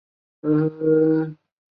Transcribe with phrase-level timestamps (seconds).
[0.41, 0.79] 曾祖父王
[1.27, 1.37] 珍。